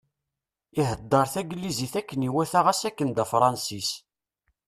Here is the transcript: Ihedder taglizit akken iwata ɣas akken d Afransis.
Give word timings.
Ihedder 0.79 1.25
taglizit 1.33 1.93
akken 1.99 2.25
iwata 2.27 2.59
ɣas 2.65 2.81
akken 2.89 3.09
d 3.15 3.17
Afransis. 3.23 3.89